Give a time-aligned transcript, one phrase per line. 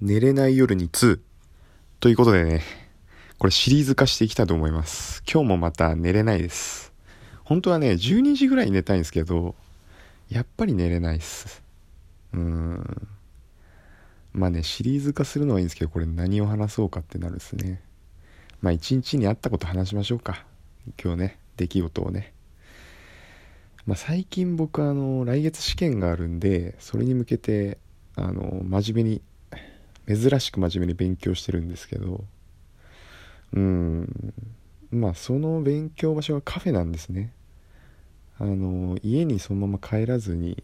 [0.00, 1.20] 寝れない夜に2
[2.00, 2.62] ということでね、
[3.38, 5.22] これシリーズ化していきたいと思います。
[5.30, 6.94] 今日もまた寝れないです。
[7.44, 9.54] 本当はね、12時ぐらいに寝たいんですけど、
[10.30, 11.62] やっぱり寝れないっす。
[12.32, 13.08] うーん。
[14.32, 17.82] まあね、シリーズ化するのはいいんですけど、これ何を話そうかってなるんですね。
[18.62, 20.46] まあ一日にあったこと話しましょうか。
[21.02, 22.32] 今日ね、出来事をね。
[23.84, 27.76] まあ最近僕あの、来月試験があるんで、それに向けて、
[28.16, 29.22] あの、真面目に
[30.16, 32.24] 珍しく真面目に勉強してるんですけど
[33.52, 34.34] うん
[34.90, 37.32] まあその勉強場所がカフェなんですね。
[38.38, 40.62] あの家にそのまま帰らずに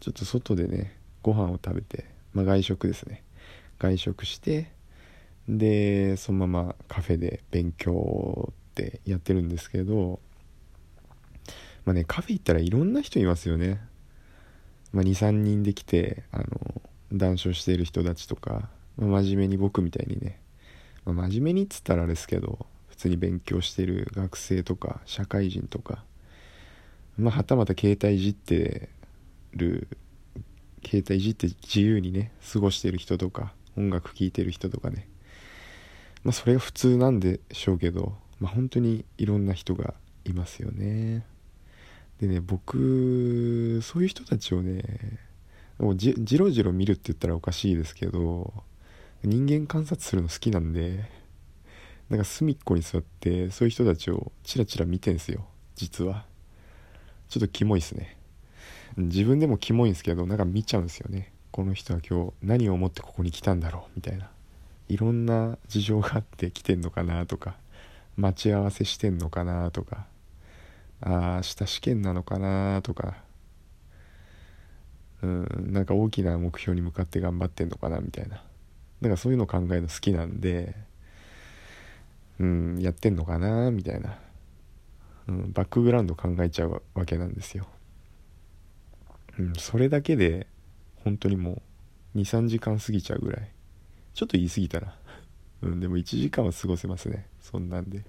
[0.00, 3.22] ちょっと外でねご飯を食べて、まあ、外食ですね。
[3.78, 4.70] 外食して
[5.48, 10.20] でそのままカフェで勉強ってやってるんですけど
[11.84, 13.80] まあねカフェ行ったらいろんな人いますよね、
[14.92, 16.82] まあ、23人で来てあの
[17.18, 20.40] 談笑している人たちとか、まあ、真面目に僕みたいにね、
[21.04, 26.04] まあ、真面目にっつったらあれですけど普通に勉強してる学生とか社会人とか、
[27.18, 28.88] まあ、はたまた携帯いじって
[29.52, 29.88] る
[30.84, 35.08] 携帯いじって自由にね過ごしてる人とか音楽聴いてる人とかね
[36.22, 41.26] まあそれが普通なんでしょうけど、まあ、本当にいろんな人がいますよね。
[42.20, 44.82] でね僕そういう人たちをね
[45.78, 48.52] もうじじろじろ見るって言ったらおかしいですけど
[49.22, 51.04] 人間観察するの好きなんで
[52.08, 56.24] なんか隅っこに座ってそういう人たちをチラチラ見てんすよ実は。
[57.28, 58.16] ちょっとキモいっすね。
[58.96, 61.32] 自分でもキモいんすけどなんか見ちゃうんですよね。
[61.50, 64.30] この人は今日何を思ってここに来たんだろうみたいな。
[64.88, 67.56] いろんな事情があって来てんのかなとか
[68.16, 70.06] 待ち合わせしてんのかなとか
[71.00, 73.16] ああ明日試験なのかなとか
[75.24, 78.42] うんなんか大きな目標に向かって頑張ってんのかなみたいな。
[79.00, 80.74] なんかそういうの考えるの好きなんで
[82.38, 84.18] うんやってんのかなみたいな、
[85.28, 87.66] うん、バックグラウンド考えちゃうわけなんですよ、
[89.38, 90.46] うん、それだけで
[91.04, 91.62] 本当にも
[92.14, 93.50] う23時間過ぎちゃうぐらい。
[94.14, 94.94] ちょっと言い過ぎたな。
[95.62, 97.26] うんでも1時間は過ごせますね。
[97.40, 98.04] そんなんで。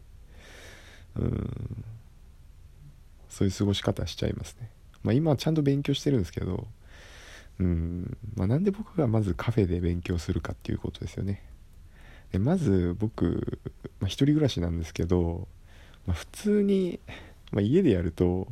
[1.16, 1.84] うん
[3.28, 4.70] そういう過ごし方しちゃいますね。
[5.04, 6.68] まあ今はちゃんと勉強してるんですけど
[7.60, 8.18] うん。
[8.36, 11.44] まあ、なんで僕がまずカフェで勉強するかっていうことですよね。
[12.32, 13.60] でまず僕、
[14.00, 15.48] まあ、一人暮らしなんですけど、
[16.06, 17.00] まあ、普通に、
[17.52, 18.48] まあ、家でやると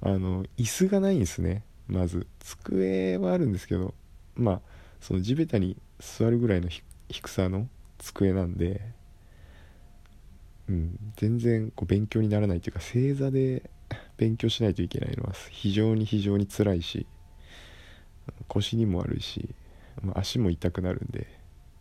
[0.00, 1.64] あの椅子がないんですね。
[1.86, 2.26] まず。
[2.40, 3.94] 机はあるんですけど
[4.34, 4.60] まあ
[5.00, 6.68] その地べたに座るぐらいの
[7.08, 8.80] 低さの机なんで、
[10.68, 13.70] うん、全然こう勉強にならないというか正座で
[14.16, 17.06] 勉強しないといけないのは非常に非常に辛いし
[18.48, 19.54] 腰にも悪いし、
[20.02, 21.26] まあ、足も痛くなるんで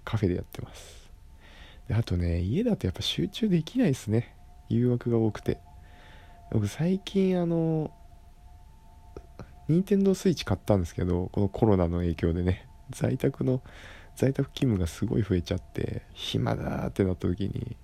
[0.03, 1.09] カフェでやってます。
[1.87, 4.35] であとね家だとやっぱ集中できないですね。
[4.69, 5.59] 誘惑が多くて。
[6.51, 7.91] 僕最近あの
[9.69, 13.61] 任天堂スイッチ買ったんですけどこのコロナの影響でね在宅の
[14.17, 17.77] 在宅勤務がすごい増えちゃって暇だってなった時に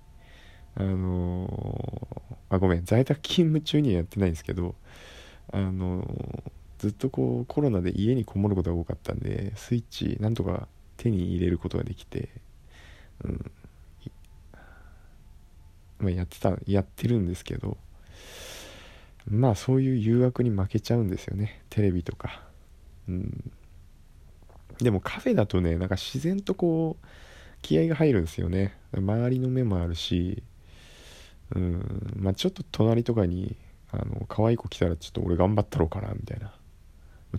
[0.74, 4.74] あのー、あごめん在宅勤務中にはやってないんですけど
[5.50, 12.28] あのーずっとこうコロナで家にこもることが多かったんでスイッチなんとか手に入れることができて、
[13.24, 13.50] うん。
[15.98, 17.76] まあ、やってたやってるんですけど
[19.28, 21.60] まあそういう誘惑に負けちゃうんですよね。
[21.70, 22.42] テレビとか、
[23.08, 23.50] うん、
[24.80, 27.06] でもカフェだとねなんか自然とこう
[27.60, 28.78] 気合が入るんですよね。
[28.96, 30.42] 周りの目もあるし
[31.54, 32.14] うん。
[32.16, 33.56] まあちょっと隣とかに
[33.90, 36.52] あの可愛い子来たらちょっと俺頑張ったろうかなみたいな。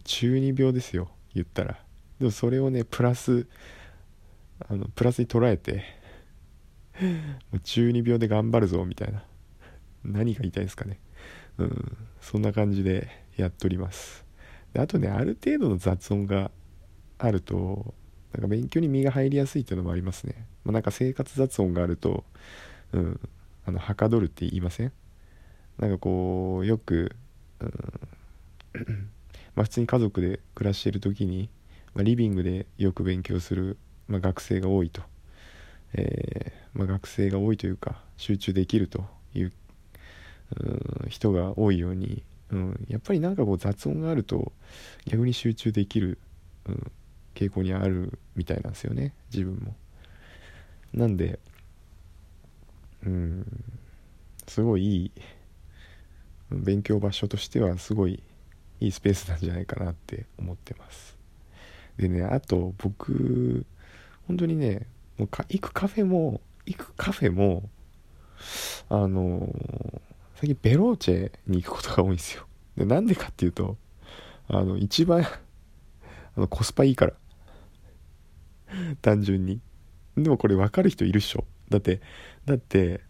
[0.04, 1.80] 中二病ですよ言ったら。
[2.20, 3.48] でもそれをねプラス
[4.68, 5.84] あのプラスに捉えて
[7.02, 7.08] も
[7.54, 9.24] う中二病で頑張るぞみたいな。
[10.04, 11.00] 何が言いたいですかね。
[11.58, 14.26] うんそんな感じでやっております。
[14.74, 16.52] であとねある程度の雑音が
[17.18, 17.94] あると
[18.34, 22.24] なんか勉強に身が入りやすいっていうのもありますね、まあ、なんか生活雑音があると
[22.94, 23.20] うん
[23.66, 24.94] あのはかどるって言いません？
[25.80, 27.16] なんかこうよく、
[27.60, 27.66] う
[28.78, 29.10] ん
[29.60, 31.50] まあ、普通に家族で暮らしている時に、
[31.94, 33.78] まあ、リビングでよく勉強する、
[34.08, 35.02] まあ、学生が多いと、
[35.96, 39.04] えー、ま学生が多いというか集中できると
[39.34, 39.52] いう
[41.10, 44.54] 人が多いように、うん、やっぱりなんかこう雑音があると
[45.06, 46.20] 逆に集中できる、
[46.66, 46.92] うん、
[47.36, 49.76] 傾向にあるみたいなんですよね自分も。
[50.94, 51.38] なんで
[53.06, 53.46] うん
[54.48, 55.12] すごいいい
[56.50, 58.24] 勉強場所としてはすごい
[58.80, 61.18] いいスペースなんじゃないかなって思ってます。
[61.98, 63.66] でねあと僕
[64.28, 64.88] 本当にね
[65.18, 67.70] もうか行くカフェも行くカフェも
[68.90, 70.02] あのー、
[70.36, 72.46] 最近ベローチェに行くことが多いんですよ。
[72.78, 73.78] でなんでかっていうと
[74.48, 75.24] あの一番
[76.36, 77.14] あのコスパいいから。
[79.02, 79.60] 単純に。
[80.16, 81.44] でもこれ分かる人いるっしょ。
[81.70, 82.02] だって
[82.46, 83.02] だって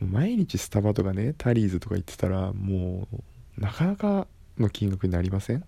[0.00, 4.26] 毎日スタバとかねタリーズとか行ってたらもうなかなか
[4.58, 5.64] の金額になりません、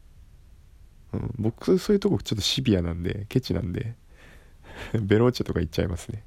[1.12, 3.94] うん、僕そういうとこちょっとシビアなんでケチなんで
[5.00, 6.22] ベローチェとか行っちゃいますね。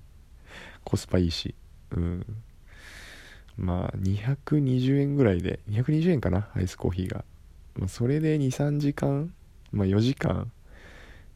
[0.83, 1.55] コスパいいし。
[1.91, 2.25] うん。
[3.57, 7.23] まあ220円ぐらいで220円かなアイスコーヒーが、
[7.75, 9.33] まあ、それで23時間
[9.71, 10.51] まあ4時間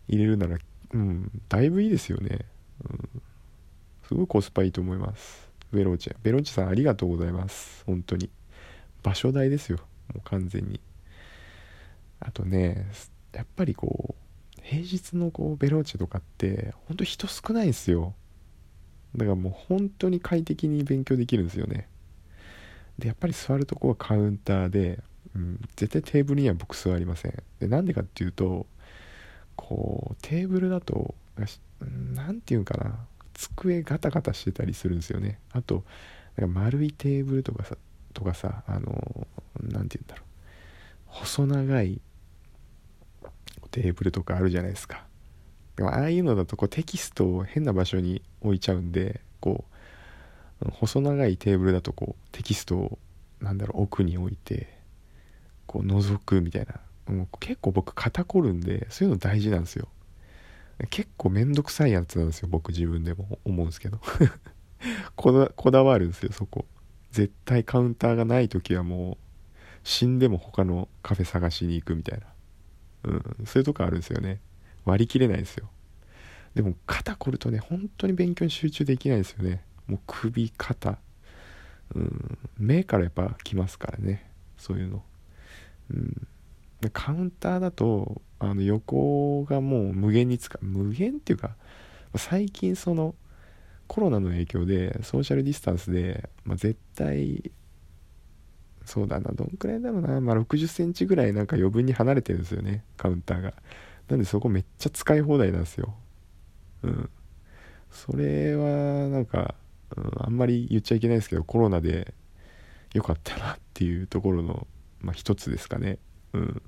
[0.08, 0.58] 入れるなら
[0.94, 2.40] うんだいぶいいですよね、
[2.90, 3.22] うん、
[4.08, 5.50] すごいコスパいいと思います。
[5.74, 6.16] ベローチェ。
[6.24, 7.84] ベローチェさんありがとうございます。
[7.86, 8.30] 本当に。
[9.04, 9.78] 場所代ですよ。
[10.14, 10.80] もう完全に。
[12.20, 12.88] あとね
[13.34, 14.16] やっぱりこ
[14.58, 18.14] う平日のこうベローチェとかってほんと人少ないんですよ。
[19.16, 21.88] だからもう本当に快適に勉強できるんですよね。
[22.98, 25.04] でやっぱり座るとこはカウンターで、
[25.36, 27.44] うん、絶対テーブルには僕座りません。
[27.60, 28.66] でなんでかっていうと
[29.56, 31.14] こうテーブルだと
[32.14, 32.96] 何て言うんかな
[33.34, 35.40] 机ガタガタしてたりするんですよね。
[35.52, 35.84] あと
[36.38, 37.78] なんか丸いテーブルとかさ
[38.14, 39.28] とかさあの
[39.62, 40.25] 何て言うんだろう。
[41.16, 42.02] 細長い
[43.72, 45.06] テーブルとかあるじゃないですか。
[45.78, 49.66] でもああいうのだとこうテキストを変な場所に置いちゃうんでこ
[50.62, 53.00] う細長いテーブルだとこうテキストを
[53.42, 54.78] なんだろう奥に置いて
[55.68, 56.80] こう覗くみたいな。
[57.14, 59.88] もう結構僕肩凝るんでそういうの大事なんですよ。
[60.90, 64.00] 結構めんどくさいやつなんですよ僕自分でも思うんですけど。
[65.16, 66.66] こだこだわるんですよそこ。
[67.12, 69.18] 絶対カウンターがない時はもう
[69.86, 72.26] 死んでも他のカフェ探しに行くみたいな。
[73.04, 73.46] うん。
[73.46, 74.42] そういうとこあるんですよね。
[74.84, 75.70] 割り切れないですよ。
[76.56, 79.62] でも肩凝るとね本当に勉強に集中できないですよね。
[79.88, 80.98] もう首肩。
[81.94, 82.38] うん。
[82.58, 84.30] 目からやっぱ来ますからね。
[84.58, 85.04] そういうの。
[85.92, 86.28] うん。
[86.92, 91.56] カウンターだとあの横がもう無限に使う無限っていうか
[92.16, 93.16] 最近その
[93.88, 97.52] コロナの影響でソーシャルディスタンスで、まあ、絶対
[98.86, 102.84] そうだなどんくらいだろうな、まあ、6 0センチぐらいなんか余分に離れてるんですよね。
[102.98, 103.54] カウンターが。
[104.10, 105.96] なんでそこめっちゃ使い放題なんですよ。
[106.84, 107.10] うん。
[107.92, 109.56] それはなんか、
[109.96, 112.14] うん、あんまり言っちゃいけないですけどコロナで
[112.94, 114.68] 良かったなっていうところの、
[115.02, 115.98] まあ、一つですかね。
[116.34, 116.62] うん。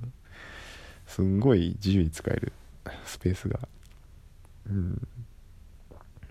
[1.06, 2.52] すんごい自由に使える
[3.06, 3.60] スペースが。
[4.70, 5.08] うん。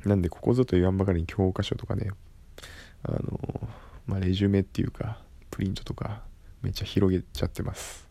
[0.06, 2.11] なんでここぞと言わんばかりに教科書とかね
[3.03, 3.69] あの
[4.06, 5.19] まあレジュメっていうか
[5.56, 6.20] プリントとか
[6.61, 8.06] めっちゃ広げちゃってます。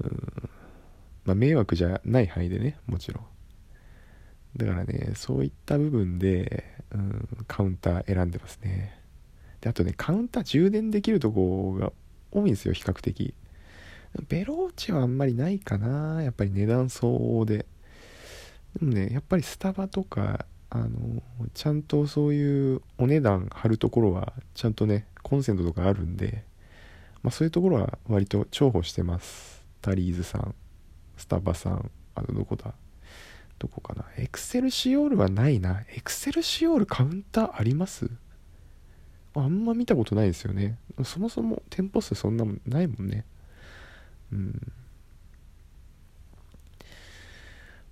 [0.00, 0.50] うん。
[1.24, 3.24] まあ迷惑じゃない範囲でねもちろん。
[4.56, 8.96] だからねそういった部分で、うん、カウンター選んでますね。
[9.60, 11.92] であとねカウンター充電できるとこが
[12.30, 13.34] 多いんですよ比較的。
[14.28, 17.66] ベローチはあんまりないかなやっぱり値段相応で。
[18.78, 21.22] でもねやっぱりスタバとかあの
[21.54, 26.44] ちゃんとそういうお値段張るところはちゃんとねコンセントとかあるんで、
[27.24, 29.60] まあ、そういうところは割と重宝してます。
[29.82, 30.54] タリーズさん
[31.16, 32.74] スタバさんあのどこだ？
[33.58, 34.04] どこかな？
[34.18, 35.80] エクセルシオールはないな。
[35.96, 38.08] エクセルシオールカウンターあります？
[39.34, 40.78] あんま見たことないですよね。
[41.04, 43.24] そもそも店舗数そんなもんないもんね。
[44.32, 44.72] うん、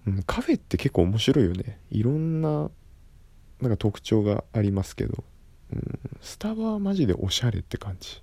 [0.06, 1.80] うん、カフェって結構面白いよね。
[1.90, 2.70] いろんな
[3.60, 5.24] なんか特徴がありますけど、
[5.74, 8.22] うん、スタバはマジでおしゃれって感じ。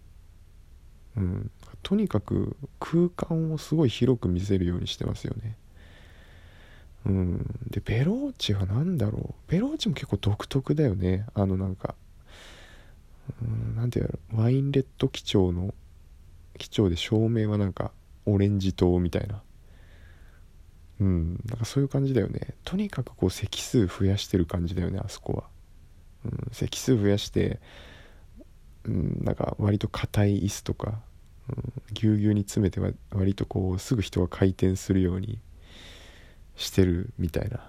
[1.17, 1.51] うん。
[1.83, 5.57] とにかく空間をすごい広く見せるようにしてますよね。
[7.05, 7.59] うん。
[7.69, 9.51] でベローチは何だろう。
[9.51, 11.25] ベローチも結構独特だよね。
[11.33, 11.95] あのなんか
[13.75, 14.43] 何て言うの？
[14.43, 15.73] ワインレッド基調の
[16.57, 17.91] 基調で照明はなんか
[18.25, 19.41] オレンジ灯みたいな。
[20.99, 21.41] うん。
[21.47, 22.55] なんかそういう感じだよね。
[22.63, 25.43] とにかくこう席数増やしてる感じだよねあそこは、
[26.25, 27.59] うん、席数増やして
[28.85, 30.99] うんなんか割と硬い椅子とか、
[31.49, 35.39] うん、ぎゅうぎゅうに詰めては割とこうすぐ人が回転するように
[36.55, 37.59] してるみたいな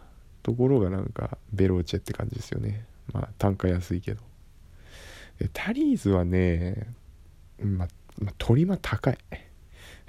[0.43, 2.85] ところがなんかベローチェって感じですよね。
[3.13, 4.23] まあ単価安いけど。
[5.53, 6.87] タリーズはね
[7.59, 9.19] まあ、まあ、トリマ高い。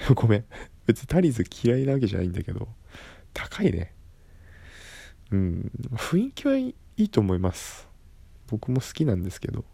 [0.16, 0.46] ごめん。
[0.86, 2.68] 別にタリーズ嫌いなわけじゃないんだけど
[3.34, 3.94] 高いね。
[5.32, 7.93] うん雰囲気はいいと思います。
[8.48, 9.66] 僕も好きなんですけど、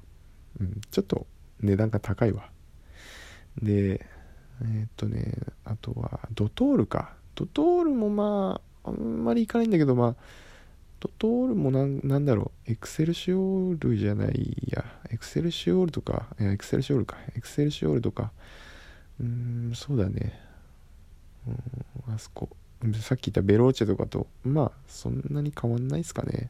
[0.60, 1.28] うん、ちょっと
[1.62, 2.50] 値段が高いわ。
[3.62, 4.06] で
[4.62, 5.34] えー、っとね
[5.66, 7.14] あとはドトールか。
[7.36, 10.16] ドトールもまああんまりいかないんだけどまあ
[11.00, 12.72] ドトールもなんなんだろう。
[12.72, 14.84] エクセルシオールじゃないや。
[15.10, 17.18] エクセルシオールとかエクセルシオールか。
[17.36, 18.32] エクセルシオールとか。
[19.20, 20.40] うーんそうだね。
[21.48, 21.52] う
[22.12, 22.50] んあそこ。
[23.02, 26.50] さっき言ったベローチェとかとまあそんなに変わんないですかね。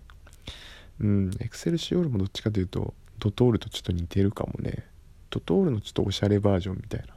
[0.99, 1.31] うん。
[1.39, 4.85] エクセルシオールもどっちかというとドトールとちょっと似てるかもね。
[5.29, 7.13] ドトールのちょっとおしゃれバージョンみたいな。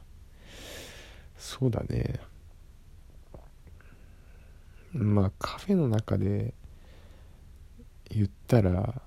[1.37, 2.19] そうだね。
[4.93, 6.53] まあカフェの中で
[8.09, 9.01] 言ったら、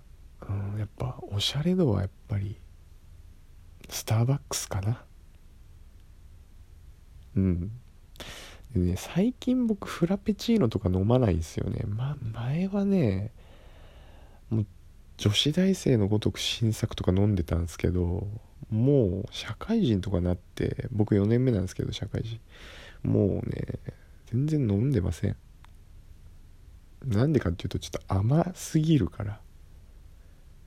[0.49, 2.57] うん、やっぱおしゃれ度はやっぱり
[3.89, 5.05] スターバックスかな。
[7.37, 7.71] うん。
[8.75, 11.85] でね最近僕フラペチーノとか飲まないんですよね。
[11.87, 13.33] ま前はね
[14.51, 14.67] もう
[15.17, 18.27] 女子大生のごとく新作とか飲んでたんですけど
[18.71, 22.41] もう社会人とかなって僕4年目なんですけど社会人。
[23.03, 23.79] もうね
[24.27, 25.37] 全然飲んでません。
[27.05, 29.41] なんでかっていうとちょっと甘すぎるから。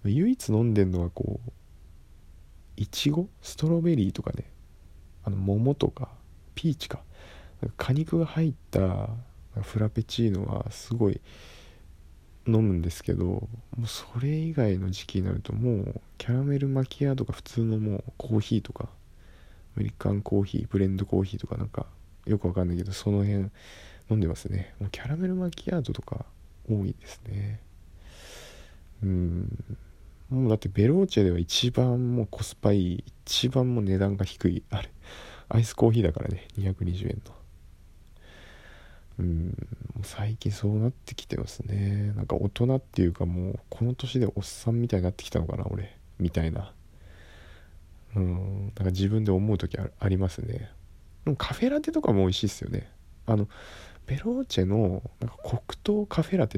[0.05, 1.51] 唯一飲んでんのはこう
[2.77, 4.45] いちごストロベリーとかね。
[5.23, 6.09] あの桃とか
[6.55, 7.03] ピーチか。
[7.75, 9.09] 果肉が入った
[9.61, 11.19] フラペチーノはすごい
[12.49, 13.47] 飲むんですけども
[13.83, 18.89] うそれ以外の時期になるともうキャラメルマキアとか普通のもうコーヒーとか
[19.75, 21.85] アメリカンコーヒーブレンドコーヒーとかなんか
[22.25, 23.49] よくわかんないけどその辺
[24.09, 24.73] 飲んでますね。
[24.79, 26.25] もうキャラメルマキアートとか
[26.69, 27.59] 多いですね。
[29.03, 29.65] うん。
[30.29, 34.89] もうだってベローチェでは一番もうコスパいい一番もう値段が低いあれ
[35.49, 37.33] アイスコーヒーだからね220円の
[39.19, 39.53] うん。
[40.01, 42.13] 最近そうなってきてますね。
[42.15, 45.95] なんか大人っていうかもうこの年でおっさんみたいになってきたのかな俺。
[46.19, 46.71] みたいな。
[48.15, 48.65] うん。
[48.65, 50.69] なんか自分で思う時ありますね。
[51.25, 52.89] でもカフェラテとかも美味しいっすよね。
[53.25, 53.47] あの
[54.07, 56.57] ベローチェのなんか黒糖カフェラテ